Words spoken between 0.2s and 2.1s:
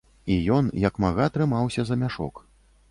І ён як мага трымаўся за